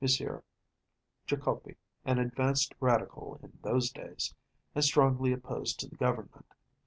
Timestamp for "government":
5.95-6.47